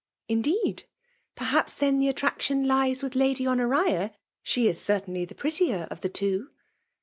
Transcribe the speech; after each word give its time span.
'*' 0.25 0.27
Indeed! 0.27 0.85
Perhaps, 1.35 1.75
then, 1.75 1.99
tke 1.99 2.11
attractiofi 2.11 2.65
lies 2.65 3.03
with 3.03 3.13
Lady 3.13 3.45
Honoria? 3.47 4.11
She 4.41 4.67
is 4.67 4.79
certamly 4.81 5.25
the 5.27 5.35
"prettier 5.35 5.87
of 5.91 6.01
the 6.01 6.09
two. 6.09 6.49